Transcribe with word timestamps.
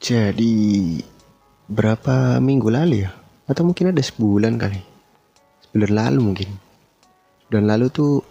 Jadi 0.00 0.96
berapa 1.68 2.40
minggu 2.40 2.72
lalu 2.72 3.04
ya? 3.04 3.12
Atau 3.44 3.68
mungkin 3.68 3.92
ada 3.92 4.00
sebulan 4.00 4.56
kali. 4.56 4.80
Sebulan 5.68 5.92
lalu 5.92 6.20
mungkin. 6.24 6.50
Dan 7.52 7.68
lalu 7.68 7.92
tuh 7.92 8.24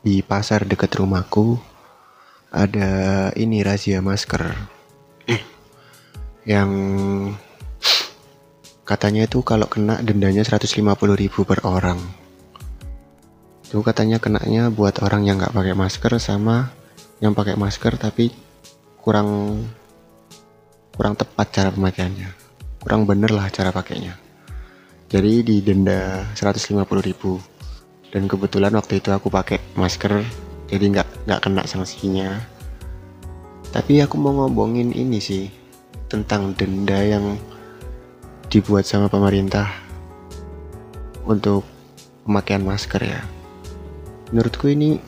di 0.00 0.22
pasar 0.22 0.64
dekat 0.64 0.94
rumahku 0.94 1.58
ada 2.48 3.28
ini 3.36 3.60
razia 3.60 4.00
masker 4.00 4.56
yang 6.48 6.70
katanya 8.88 9.28
itu 9.28 9.44
kalau 9.44 9.68
kena 9.68 10.00
dendanya 10.00 10.40
150 10.40 10.80
ribu 11.12 11.44
per 11.44 11.60
orang 11.68 12.00
itu 13.68 13.84
katanya 13.84 14.16
kenanya 14.16 14.72
buat 14.72 15.04
orang 15.04 15.28
yang 15.28 15.36
nggak 15.36 15.52
pakai 15.52 15.76
masker 15.76 16.16
sama 16.16 16.72
yang 17.20 17.36
pakai 17.36 17.60
masker 17.60 18.00
tapi 18.00 18.32
kurang 19.04 19.60
kurang 20.98 21.14
tepat 21.14 21.46
cara 21.54 21.70
pemakaiannya. 21.70 22.26
Kurang 22.82 23.06
bener 23.06 23.30
lah 23.30 23.46
cara 23.54 23.70
pakainya. 23.70 24.18
Jadi 25.06 25.46
didenda 25.46 26.26
150 26.34 26.74
ribu. 27.06 27.38
Dan 28.10 28.26
kebetulan 28.26 28.74
waktu 28.74 28.98
itu 28.98 29.14
aku 29.14 29.30
pakai 29.30 29.62
masker 29.78 30.26
jadi 30.66 30.84
nggak 30.90 31.30
nggak 31.30 31.40
kena 31.46 31.62
sanksinya. 31.70 32.42
Tapi 33.70 34.02
aku 34.02 34.18
mau 34.18 34.34
ngomongin 34.42 34.90
ini 34.90 35.22
sih 35.22 35.46
tentang 36.10 36.58
denda 36.58 36.98
yang 36.98 37.38
dibuat 38.50 38.82
sama 38.82 39.06
pemerintah 39.06 39.70
untuk 41.30 41.62
pemakaian 42.26 42.66
masker 42.66 43.06
ya. 43.06 43.22
Menurutku 44.34 44.66
ini 44.66 44.98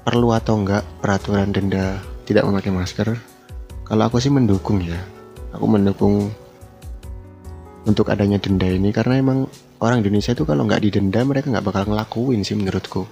perlu 0.00 0.32
atau 0.32 0.56
enggak 0.56 0.86
peraturan 1.04 1.52
denda 1.52 2.00
tidak 2.24 2.48
memakai 2.48 2.72
masker 2.72 3.29
kalau 3.90 4.06
aku 4.06 4.22
sih 4.22 4.30
mendukung 4.30 4.78
ya. 4.78 5.02
Aku 5.50 5.66
mendukung 5.66 6.30
untuk 7.82 8.06
adanya 8.06 8.38
denda 8.38 8.70
ini 8.70 8.94
karena 8.94 9.18
emang 9.18 9.50
orang 9.82 10.06
Indonesia 10.06 10.30
itu 10.30 10.46
kalau 10.46 10.62
nggak 10.62 10.86
didenda 10.86 11.26
mereka 11.26 11.50
nggak 11.50 11.66
bakal 11.66 11.90
ngelakuin 11.90 12.46
sih 12.46 12.54
menurutku. 12.54 13.02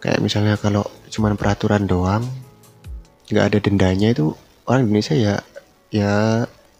Kayak 0.00 0.24
misalnya 0.24 0.56
kalau 0.56 0.88
cuman 1.12 1.36
peraturan 1.36 1.84
doang 1.84 2.24
nggak 3.28 3.52
ada 3.52 3.58
dendanya 3.60 4.16
itu 4.16 4.32
orang 4.64 4.88
Indonesia 4.88 5.12
ya 5.12 5.34
ya 5.92 6.12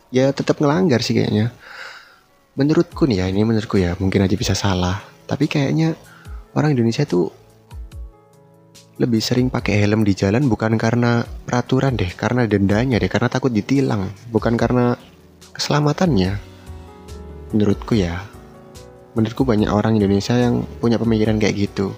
ya 0.09 0.33
tetap 0.33 0.57
ngelanggar 0.65 1.05
sih 1.05 1.13
kayaknya. 1.13 1.53
Menurutku 2.57 3.05
nih 3.05 3.21
ya 3.21 3.27
ini 3.29 3.45
menurutku 3.45 3.77
ya 3.77 3.93
mungkin 4.01 4.25
aja 4.25 4.37
bisa 4.41 4.57
salah 4.57 5.05
tapi 5.29 5.53
kayaknya 5.53 6.01
orang 6.57 6.73
Indonesia 6.73 7.05
tuh 7.05 7.42
lebih 9.01 9.25
sering 9.25 9.49
pakai 9.49 9.81
helm 9.81 10.05
di 10.05 10.13
jalan 10.13 10.45
bukan 10.53 10.77
karena 10.77 11.25
peraturan 11.25 11.97
deh, 11.97 12.13
karena 12.13 12.45
dendanya 12.45 13.01
deh, 13.01 13.09
karena 13.09 13.33
takut 13.33 13.49
ditilang, 13.49 14.13
bukan 14.29 14.61
karena 14.61 15.01
keselamatannya. 15.57 16.37
Menurutku 17.57 17.97
ya, 17.97 18.21
menurutku 19.17 19.49
banyak 19.49 19.73
orang 19.73 19.97
Indonesia 19.97 20.37
yang 20.37 20.69
punya 20.81 21.01
pemikiran 21.01 21.41
kayak 21.41 21.57
gitu. 21.57 21.97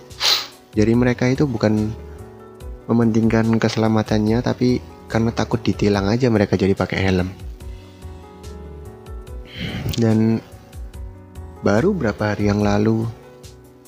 Jadi 0.74 0.92
mereka 0.94 1.26
itu 1.26 1.46
bukan 1.50 1.90
mementingkan 2.86 3.58
keselamatannya, 3.58 4.38
tapi 4.42 4.78
karena 5.10 5.34
takut 5.34 5.58
ditilang 5.62 6.06
aja 6.06 6.30
mereka 6.30 6.54
jadi 6.54 6.78
pakai 6.78 6.98
helm. 7.10 7.28
Dan 9.94 10.42
baru 11.62 11.94
berapa 11.94 12.34
hari 12.34 12.50
yang 12.50 12.62
lalu 12.62 13.06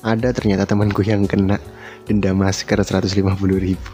ada 0.03 0.31
ternyata 0.31 0.63
temanku 0.63 1.03
yang 1.03 1.27
kena 1.27 1.59
denda 2.07 2.31
masker 2.31 2.79
150 2.79 3.11
ribu. 3.59 3.91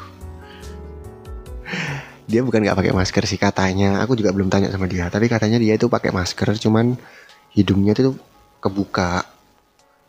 Dia 2.30 2.46
bukan 2.46 2.62
nggak 2.62 2.78
pakai 2.78 2.94
masker 2.94 3.24
sih 3.26 3.42
katanya. 3.42 4.00
Aku 4.06 4.14
juga 4.14 4.30
belum 4.30 4.48
tanya 4.54 4.70
sama 4.70 4.86
dia. 4.86 5.10
Tapi 5.10 5.26
katanya 5.26 5.58
dia 5.58 5.76
itu 5.76 5.90
pakai 5.90 6.14
masker 6.14 6.56
cuman 6.62 6.94
hidungnya 7.58 7.98
itu 7.98 8.14
kebuka. 8.62 9.26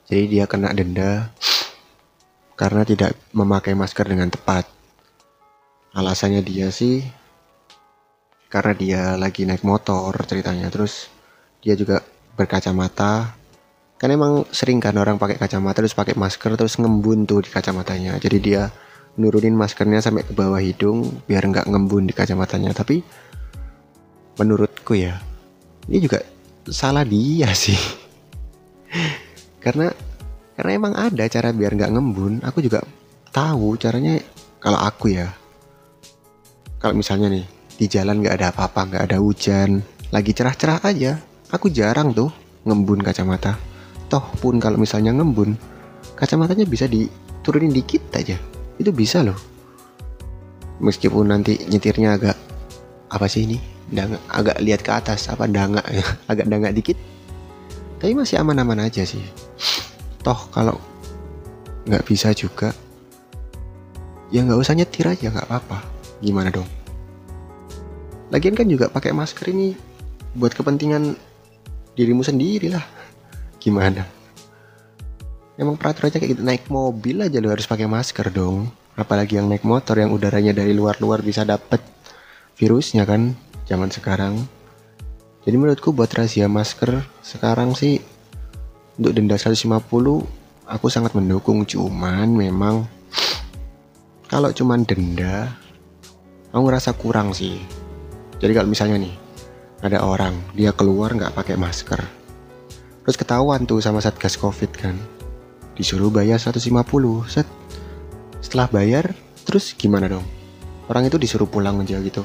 Jadi 0.04 0.36
dia 0.36 0.44
kena 0.44 0.70
denda 0.76 1.32
karena 2.54 2.84
tidak 2.84 3.16
memakai 3.32 3.72
masker 3.72 4.04
dengan 4.04 4.28
tepat. 4.28 4.68
Alasannya 5.96 6.44
dia 6.44 6.68
sih 6.68 7.02
karena 8.52 8.72
dia 8.76 9.02
lagi 9.16 9.48
naik 9.48 9.64
motor 9.64 10.12
ceritanya. 10.28 10.68
Terus 10.68 11.08
dia 11.64 11.72
juga 11.74 12.04
berkacamata 12.36 13.43
kan 14.04 14.12
emang 14.12 14.44
sering 14.52 14.84
kan 14.84 14.92
orang 15.00 15.16
pakai 15.16 15.40
kacamata 15.40 15.80
terus 15.80 15.96
pakai 15.96 16.12
masker 16.12 16.60
terus 16.60 16.76
ngembun 16.76 17.24
tuh 17.24 17.40
di 17.40 17.48
kacamatanya. 17.48 18.20
Jadi 18.20 18.36
dia 18.36 18.68
nurunin 19.16 19.56
maskernya 19.56 20.04
sampai 20.04 20.28
ke 20.28 20.36
bawah 20.36 20.60
hidung 20.60 21.24
biar 21.24 21.40
nggak 21.48 21.64
ngembun 21.64 22.04
di 22.04 22.12
kacamatanya. 22.12 22.76
Tapi 22.76 23.00
menurutku 24.36 24.92
ya 24.92 25.16
ini 25.88 26.04
juga 26.04 26.20
salah 26.68 27.00
dia 27.08 27.48
sih. 27.64 27.80
Karena 29.56 29.88
karena 30.52 30.70
emang 30.76 30.92
ada 31.00 31.24
cara 31.24 31.56
biar 31.56 31.72
nggak 31.72 31.92
ngembun. 31.96 32.44
Aku 32.44 32.60
juga 32.60 32.84
tahu 33.32 33.80
caranya 33.80 34.20
kalau 34.60 34.84
aku 34.84 35.16
ya. 35.16 35.32
Kalau 36.76 36.92
misalnya 36.92 37.32
nih 37.32 37.48
di 37.80 37.88
jalan 37.88 38.20
nggak 38.20 38.36
ada 38.36 38.52
apa-apa 38.52 38.80
nggak 38.84 39.04
ada 39.08 39.16
hujan 39.16 39.80
lagi 40.12 40.36
cerah-cerah 40.36 40.84
aja. 40.84 41.16
Aku 41.48 41.72
jarang 41.72 42.12
tuh 42.12 42.28
ngembun 42.68 43.00
kacamata 43.00 43.72
toh 44.08 44.24
pun 44.40 44.60
kalau 44.60 44.76
misalnya 44.76 45.14
ngembun 45.14 45.56
kacamatanya 46.14 46.64
bisa 46.68 46.86
diturunin 46.86 47.72
dikit 47.72 48.02
aja. 48.14 48.38
Itu 48.76 48.90
bisa 48.90 49.22
loh. 49.22 49.38
Meskipun 50.82 51.30
nanti 51.30 51.58
nyetirnya 51.70 52.18
agak 52.18 52.36
apa 53.10 53.26
sih 53.30 53.46
ini? 53.46 53.58
Dangak, 53.84 54.22
agak 54.32 54.56
lihat 54.64 54.80
ke 54.80 54.90
atas 54.90 55.28
apa 55.28 55.44
dangak 55.44 55.84
ya? 55.92 56.02
Agak 56.30 56.48
dangak 56.48 56.72
dikit. 56.72 56.96
Tapi 58.00 58.16
masih 58.16 58.40
aman-aman 58.40 58.88
aja 58.88 59.04
sih. 59.04 59.22
Toh 60.24 60.40
kalau 60.50 60.80
nggak 61.84 62.04
bisa 62.08 62.32
juga 62.32 62.72
ya 64.32 64.40
nggak 64.40 64.56
usah 64.56 64.72
nyetir 64.72 65.04
aja 65.04 65.30
nggak 65.30 65.46
apa-apa. 65.46 65.84
Gimana 66.24 66.48
dong? 66.48 66.66
Lagian 68.32 68.56
kan 68.56 68.66
juga 68.66 68.88
pakai 68.88 69.12
masker 69.12 69.52
ini 69.52 69.76
buat 70.34 70.56
kepentingan 70.56 71.14
dirimu 71.94 72.26
sendiri 72.26 72.72
lah 72.72 72.82
gimana? 73.64 74.04
Emang 75.56 75.80
peraturannya 75.80 76.20
kayak 76.20 76.32
gitu 76.36 76.42
naik 76.44 76.68
mobil 76.68 77.24
aja 77.24 77.40
lo 77.40 77.48
harus 77.48 77.64
pakai 77.64 77.88
masker 77.88 78.28
dong. 78.28 78.68
Apalagi 78.92 79.40
yang 79.40 79.48
naik 79.48 79.64
motor 79.64 79.96
yang 79.96 80.12
udaranya 80.12 80.52
dari 80.52 80.76
luar-luar 80.76 81.24
bisa 81.24 81.48
dapet 81.48 81.80
virusnya 82.60 83.08
kan 83.08 83.32
zaman 83.64 83.88
sekarang. 83.88 84.36
Jadi 85.48 85.56
menurutku 85.56 85.96
buat 85.96 86.12
rahasia 86.12 86.44
masker 86.44 87.00
sekarang 87.24 87.72
sih 87.72 88.04
untuk 89.00 89.16
denda 89.16 89.40
150 89.40 89.64
aku 90.68 90.86
sangat 90.92 91.16
mendukung. 91.16 91.64
Cuman 91.64 92.28
memang 92.28 92.84
kalau 94.28 94.52
cuman 94.52 94.84
denda 94.84 95.48
aku 96.52 96.62
ngerasa 96.68 96.92
kurang 97.00 97.32
sih. 97.32 97.56
Jadi 98.42 98.52
kalau 98.52 98.68
misalnya 98.68 99.00
nih 99.00 99.14
ada 99.86 100.02
orang 100.02 100.34
dia 100.52 100.74
keluar 100.74 101.14
nggak 101.14 101.34
pakai 101.34 101.54
masker 101.54 102.23
terus 103.04 103.20
ketahuan 103.20 103.68
tuh 103.68 103.78
sama 103.84 104.00
satgas 104.00 104.40
covid 104.40 104.72
kan 104.72 104.96
disuruh 105.76 106.08
bayar 106.08 106.40
150 106.40 106.72
set 107.28 107.46
setelah 108.40 108.66
bayar 108.72 109.12
terus 109.44 109.76
gimana 109.76 110.08
dong 110.08 110.24
orang 110.88 111.06
itu 111.06 111.20
disuruh 111.20 111.46
pulang 111.46 111.84
aja 111.84 112.00
gitu 112.00 112.24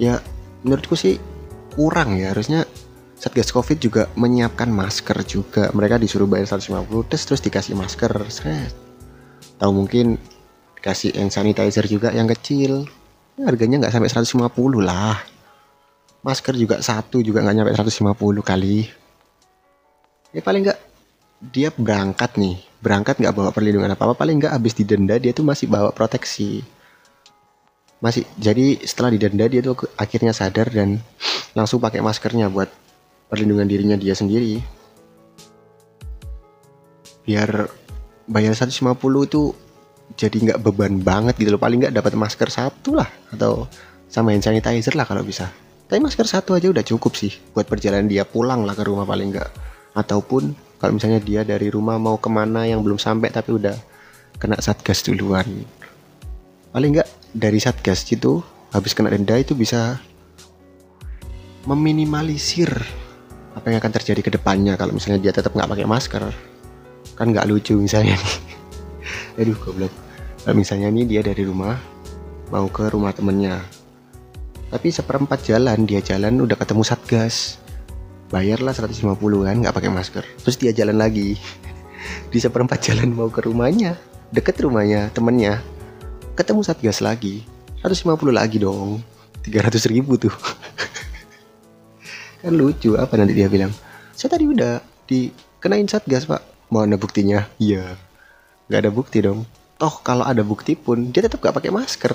ya 0.00 0.18
menurutku 0.64 0.96
sih 0.96 1.20
kurang 1.76 2.16
ya 2.16 2.32
harusnya 2.32 2.64
Satgas 3.16 3.48
Covid 3.48 3.80
juga 3.80 4.12
menyiapkan 4.12 4.68
masker 4.68 5.24
juga. 5.24 5.72
Mereka 5.72 5.96
disuruh 5.96 6.28
bayar 6.28 6.52
150 6.52 6.84
tes 7.08 7.24
terus 7.24 7.40
dikasih 7.40 7.72
masker. 7.72 8.12
Set. 8.28 8.76
Tahu 9.56 9.72
mungkin 9.72 10.20
kasih 10.84 11.16
hand 11.16 11.32
sanitizer 11.32 11.88
juga 11.88 12.12
yang 12.12 12.28
kecil. 12.28 12.84
Ya, 13.40 13.48
harganya 13.48 13.80
nggak 13.80 13.92
sampai 13.96 14.12
150 14.12 14.84
lah. 14.84 15.16
Masker 16.20 16.60
juga 16.60 16.84
satu 16.84 17.24
juga 17.24 17.40
nggak 17.40 17.56
nyampe 17.56 17.72
150 17.72 18.44
kali 18.44 18.84
ya 20.36 20.44
paling 20.44 20.68
nggak 20.68 20.80
dia 21.48 21.72
berangkat 21.72 22.36
nih. 22.36 22.60
Berangkat 22.84 23.16
nggak 23.16 23.32
bawa 23.32 23.50
perlindungan 23.56 23.88
apa 23.88 24.04
apa 24.04 24.14
paling 24.14 24.36
nggak 24.44 24.52
habis 24.52 24.76
didenda 24.76 25.16
dia 25.16 25.32
tuh 25.32 25.48
masih 25.48 25.64
bawa 25.64 25.96
proteksi. 25.96 26.60
Masih 28.04 28.28
jadi 28.36 28.76
setelah 28.84 29.16
didenda 29.16 29.48
dia 29.48 29.64
tuh 29.64 29.88
akhirnya 29.96 30.36
sadar 30.36 30.68
dan 30.68 31.00
langsung 31.56 31.80
pakai 31.80 32.04
maskernya 32.04 32.52
buat 32.52 32.68
perlindungan 33.32 33.64
dirinya 33.64 33.96
dia 33.96 34.12
sendiri. 34.12 34.60
Biar 37.24 37.72
bayar 38.28 38.52
150 38.52 38.76
itu 39.24 39.42
jadi 40.14 40.36
nggak 40.36 40.60
beban 40.62 41.00
banget 41.00 41.40
gitu 41.40 41.56
loh. 41.56 41.60
Paling 41.60 41.88
nggak 41.88 41.96
dapat 41.96 42.12
masker 42.12 42.52
satu 42.52 43.00
lah 43.00 43.08
atau 43.32 43.64
sama 44.06 44.36
hand 44.36 44.44
sanitizer 44.44 44.92
lah 44.94 45.08
kalau 45.08 45.24
bisa. 45.24 45.48
Tapi 45.86 45.98
masker 46.02 46.28
satu 46.28 46.54
aja 46.54 46.68
udah 46.68 46.84
cukup 46.84 47.16
sih 47.16 47.34
buat 47.56 47.64
perjalanan 47.64 48.10
dia 48.10 48.26
pulang 48.26 48.62
lah 48.66 48.74
ke 48.74 48.82
rumah 48.84 49.06
paling 49.06 49.32
nggak 49.34 49.65
ataupun 49.96 50.52
kalau 50.76 50.92
misalnya 50.92 51.18
dia 51.24 51.40
dari 51.40 51.72
rumah 51.72 51.96
mau 51.96 52.20
ke 52.20 52.28
mana 52.28 52.68
yang 52.68 52.84
belum 52.84 53.00
sampai 53.00 53.32
tapi 53.32 53.56
udah 53.56 53.72
kena 54.36 54.60
satgas 54.60 55.00
duluan. 55.00 55.48
Paling 56.70 56.92
enggak 56.92 57.08
dari 57.32 57.56
satgas 57.56 58.04
itu 58.12 58.44
habis 58.76 58.92
kena 58.92 59.08
denda 59.08 59.32
itu 59.40 59.56
bisa 59.56 59.96
meminimalisir 61.64 62.68
apa 63.56 63.72
yang 63.72 63.80
akan 63.80 63.92
terjadi 63.96 64.20
ke 64.20 64.30
depannya. 64.36 64.76
Kalau 64.76 64.92
misalnya 64.92 65.24
dia 65.24 65.32
tetap 65.32 65.56
nggak 65.56 65.72
pakai 65.72 65.88
masker 65.88 66.24
kan 67.16 67.32
nggak 67.32 67.48
lucu 67.48 67.80
misalnya 67.80 68.12
nih. 68.20 68.36
Aduh 69.40 69.56
goblok. 69.56 69.92
Kalau 70.44 70.54
misalnya 70.60 70.92
nih 70.92 71.08
dia 71.08 71.20
dari 71.24 71.42
rumah 71.48 71.80
mau 72.52 72.68
ke 72.68 72.86
rumah 72.92 73.10
temennya 73.10 73.58
tapi 74.66 74.90
seperempat 74.90 75.46
jalan 75.46 75.86
dia 75.86 76.02
jalan 76.02 76.42
udah 76.42 76.58
ketemu 76.58 76.82
satgas 76.82 77.62
bayarlah 78.30 78.74
150 78.74 79.06
kan 79.46 79.56
nggak 79.62 79.74
pakai 79.74 79.90
masker. 79.90 80.24
Terus 80.42 80.56
dia 80.58 80.72
jalan 80.74 80.98
lagi. 80.98 81.38
Di 82.32 82.38
seperempat 82.38 82.82
jalan 82.82 83.14
mau 83.14 83.30
ke 83.30 83.42
rumahnya 83.42 83.98
deket 84.34 84.58
rumahnya 84.58 85.14
temennya 85.14 85.62
ketemu 86.34 86.60
satgas 86.66 86.98
lagi. 87.00 87.46
150 87.82 88.18
lagi 88.34 88.58
dong. 88.58 89.02
300 89.46 89.92
ribu 89.94 90.18
tuh. 90.18 90.32
Kan 92.42 92.54
lucu 92.54 92.98
apa 92.98 93.14
nanti 93.14 93.34
dia 93.34 93.46
bilang? 93.46 93.70
Saya 94.12 94.34
tadi 94.34 94.44
udah 94.46 94.82
dikenain 95.06 95.86
satgas 95.86 96.26
pak. 96.26 96.42
Mana 96.66 96.98
buktinya? 96.98 97.46
Iya. 97.62 97.94
Nggak 98.66 98.80
ada 98.82 98.90
bukti 98.90 99.18
dong. 99.22 99.46
Toh 99.76 100.02
kalau 100.02 100.26
ada 100.26 100.42
bukti 100.42 100.74
pun 100.74 101.14
dia 101.14 101.22
tetap 101.22 101.38
gak 101.38 101.54
pakai 101.54 101.70
masker. 101.70 102.10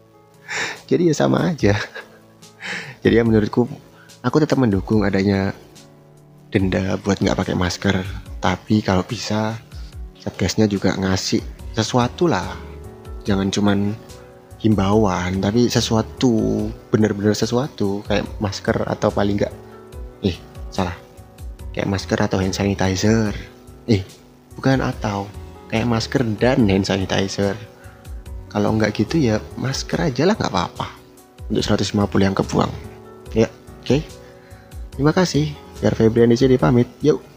Jadi 0.90 1.06
ya 1.06 1.14
sama 1.14 1.54
aja. 1.54 1.78
Jadi 3.04 3.14
ya 3.14 3.22
menurutku 3.22 3.70
aku 4.20 4.36
tetap 4.40 4.60
mendukung 4.60 5.04
adanya 5.04 5.56
denda 6.52 6.98
buat 7.00 7.20
nggak 7.20 7.38
pakai 7.38 7.56
masker. 7.56 7.96
Tapi 8.40 8.80
kalau 8.84 9.04
bisa 9.04 9.56
satgasnya 10.20 10.68
juga 10.68 10.96
ngasih 10.96 11.40
sesuatu 11.76 12.28
lah. 12.28 12.56
Jangan 13.24 13.48
cuman 13.52 13.78
himbauan 14.60 15.40
tapi 15.40 15.68
sesuatu 15.72 16.68
bener-bener 16.92 17.32
sesuatu. 17.32 18.04
Kayak 18.04 18.28
masker 18.40 18.76
atau 18.88 19.08
paling 19.08 19.40
nggak 19.40 19.54
eh 20.24 20.36
salah. 20.68 20.96
Kayak 21.72 21.88
masker 21.88 22.18
atau 22.18 22.38
hand 22.40 22.56
sanitizer. 22.56 23.32
Eh 23.88 24.02
bukan 24.56 24.84
atau 24.84 25.28
kayak 25.72 25.88
masker 25.88 26.26
dan 26.36 26.68
hand 26.68 26.88
sanitizer. 26.88 27.56
Kalau 28.50 28.74
nggak 28.74 28.92
gitu 28.98 29.16
ya 29.22 29.38
masker 29.56 30.10
aja 30.10 30.26
lah 30.26 30.34
nggak 30.36 30.52
apa-apa. 30.52 30.88
Untuk 31.50 31.62
150 31.62 31.94
yang 32.18 32.34
kebuang. 32.34 32.72
Ya 33.30 33.46
oke. 33.80 33.88
Okay? 33.88 34.00
terima 34.94 35.16
kasih. 35.16 35.48
Biar 35.80 35.96
Febrian 35.96 36.28
di 36.28 36.36
sini 36.36 36.60
pamit. 36.60 36.86
Yuk 37.00 37.29